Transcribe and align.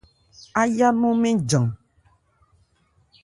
Áyá 0.61 0.89
nɔn 0.99 1.15
mɛn 1.21 1.37
jan. 1.49 1.67